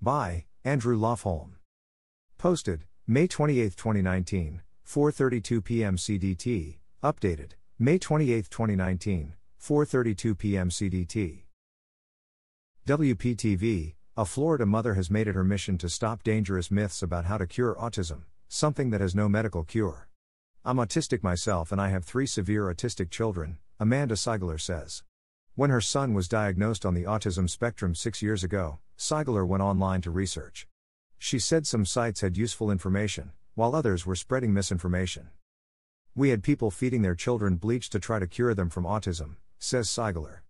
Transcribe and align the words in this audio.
By 0.00 0.44
Andrew 0.64 0.96
Lofholm. 0.96 1.54
Posted 2.38 2.84
May 3.08 3.26
28, 3.26 3.76
2019, 3.76 4.62
4:32 4.86 5.64
p.m. 5.64 5.96
CDT. 5.96 6.76
Updated 7.02 7.50
May 7.80 7.98
28, 7.98 8.48
2019, 8.48 9.34
4:32 9.60 10.38
p.m. 10.38 10.70
CDT. 10.70 11.42
WPTV, 12.86 13.94
a 14.16 14.24
Florida 14.24 14.64
mother 14.64 14.94
has 14.94 15.10
made 15.10 15.26
it 15.26 15.34
her 15.34 15.42
mission 15.42 15.76
to 15.78 15.88
stop 15.88 16.22
dangerous 16.22 16.70
myths 16.70 17.02
about 17.02 17.24
how 17.24 17.36
to 17.36 17.46
cure 17.48 17.74
autism, 17.74 18.22
something 18.46 18.90
that 18.90 19.00
has 19.00 19.16
no 19.16 19.28
medical 19.28 19.64
cure. 19.64 20.08
I'm 20.64 20.76
autistic 20.76 21.24
myself 21.24 21.72
and 21.72 21.80
I 21.80 21.88
have 21.88 22.04
3 22.04 22.24
severe 22.24 22.72
autistic 22.72 23.10
children, 23.10 23.58
Amanda 23.80 24.14
Seigler 24.14 24.60
says. 24.60 25.02
When 25.58 25.70
her 25.70 25.80
son 25.80 26.14
was 26.14 26.28
diagnosed 26.28 26.86
on 26.86 26.94
the 26.94 27.02
autism 27.02 27.50
spectrum 27.50 27.92
6 27.92 28.22
years 28.22 28.44
ago, 28.44 28.78
Seigler 28.96 29.44
went 29.44 29.60
online 29.60 30.00
to 30.02 30.10
research. 30.12 30.68
She 31.18 31.40
said 31.40 31.66
some 31.66 31.84
sites 31.84 32.20
had 32.20 32.36
useful 32.36 32.70
information, 32.70 33.32
while 33.56 33.74
others 33.74 34.06
were 34.06 34.14
spreading 34.14 34.54
misinformation. 34.54 35.30
We 36.14 36.28
had 36.28 36.44
people 36.44 36.70
feeding 36.70 37.02
their 37.02 37.16
children 37.16 37.56
bleach 37.56 37.90
to 37.90 37.98
try 37.98 38.20
to 38.20 38.28
cure 38.28 38.54
them 38.54 38.70
from 38.70 38.84
autism, 38.84 39.34
says 39.58 39.88
Seigler. 39.88 40.42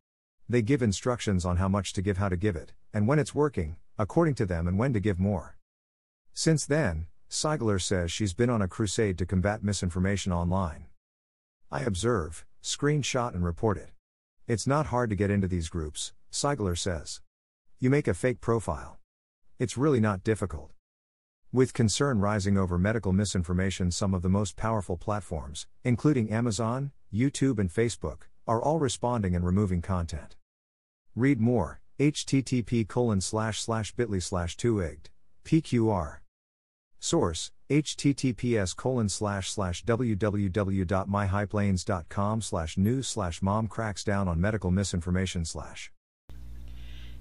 They 0.46 0.60
give 0.60 0.82
instructions 0.82 1.46
on 1.46 1.56
how 1.56 1.68
much 1.68 1.94
to 1.94 2.02
give, 2.02 2.18
how 2.18 2.28
to 2.28 2.36
give 2.36 2.54
it, 2.54 2.74
and 2.92 3.08
when 3.08 3.18
it's 3.18 3.34
working, 3.34 3.76
according 3.96 4.34
to 4.34 4.44
them, 4.44 4.68
and 4.68 4.78
when 4.78 4.92
to 4.92 5.00
give 5.00 5.18
more. 5.18 5.56
Since 6.34 6.66
then, 6.66 7.06
Seigler 7.30 7.80
says 7.80 8.12
she's 8.12 8.34
been 8.34 8.50
on 8.50 8.60
a 8.60 8.68
crusade 8.68 9.16
to 9.16 9.24
combat 9.24 9.64
misinformation 9.64 10.32
online. 10.32 10.84
I 11.72 11.80
observe, 11.80 12.44
screenshot, 12.62 13.32
and 13.32 13.42
report 13.42 13.78
it. 13.78 13.88
It's 14.48 14.66
not 14.66 14.86
hard 14.86 15.10
to 15.10 15.16
get 15.16 15.30
into 15.30 15.46
these 15.46 15.68
groups, 15.68 16.14
Seigler 16.32 16.76
says. 16.76 17.20
You 17.78 17.90
make 17.90 18.08
a 18.08 18.14
fake 18.14 18.40
profile. 18.40 18.98
It's 19.58 19.76
really 19.76 20.00
not 20.00 20.24
difficult. 20.24 20.70
With 21.52 21.74
concern 21.74 22.20
rising 22.20 22.56
over 22.56 22.78
medical 22.78 23.12
misinformation, 23.12 23.90
some 23.90 24.14
of 24.14 24.22
the 24.22 24.30
most 24.30 24.56
powerful 24.56 24.96
platforms, 24.96 25.66
including 25.84 26.30
Amazon, 26.30 26.92
YouTube, 27.12 27.58
and 27.58 27.68
Facebook, 27.68 28.22
are 28.46 28.62
all 28.62 28.78
responding 28.78 29.36
and 29.36 29.44
removing 29.44 29.82
content. 29.82 30.34
Read 31.14 31.40
more 31.40 31.82
http 32.00 32.88
colon 32.88 33.20
slash 33.20 33.60
slash 33.60 33.92
bit.ly 33.92 34.20
slash 34.20 34.56
2igd 34.56 35.08
pqr 35.44 36.18
source 36.98 37.50
https 37.70 38.74
colon 38.74 39.08
slash 39.08 39.50
slash 39.50 39.84
www.myhighplains.com 39.84 42.40
slash 42.40 42.78
news 42.78 43.08
slash 43.08 43.42
mom 43.42 43.68
cracks 43.68 44.02
down 44.04 44.28
on 44.28 44.40
medical 44.40 44.70
misinformation 44.70 45.44
slash 45.44 45.92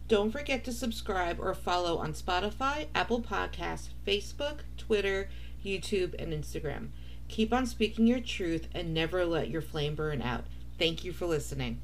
Don't 0.07 0.31
forget 0.31 0.63
to 0.63 0.71
subscribe 0.71 1.37
or 1.39 1.53
follow 1.53 1.97
on 1.97 2.13
Spotify, 2.13 2.87
Apple 2.95 3.21
Podcasts, 3.21 3.89
Facebook, 4.05 4.59
Twitter, 4.77 5.29
YouTube, 5.63 6.15
and 6.17 6.31
Instagram. 6.31 6.89
Keep 7.27 7.53
on 7.53 7.65
speaking 7.65 8.07
your 8.07 8.21
truth 8.21 8.69
and 8.73 8.93
never 8.93 9.25
let 9.25 9.49
your 9.49 9.61
flame 9.61 9.95
burn 9.95 10.21
out. 10.21 10.45
Thank 10.77 11.03
you 11.03 11.11
for 11.11 11.25
listening. 11.25 11.81